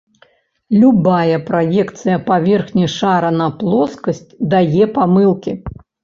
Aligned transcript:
Любая 0.83 1.37
праекцыя 1.49 2.17
паверхні 2.29 2.87
шара 2.93 3.29
на 3.41 3.47
плоскасць 3.59 4.23
дае 4.55 4.85
памылкі. 4.97 5.53